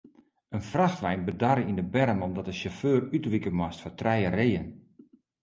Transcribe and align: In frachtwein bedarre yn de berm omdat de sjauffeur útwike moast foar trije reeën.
In 0.55 0.63
frachtwein 0.69 1.25
bedarre 1.27 1.63
yn 1.69 1.79
de 1.79 1.85
berm 1.93 2.19
omdat 2.25 2.47
de 2.47 2.55
sjauffeur 2.57 3.01
útwike 3.17 3.51
moast 3.57 3.81
foar 3.81 3.95
trije 3.99 4.29
reeën. 4.37 4.67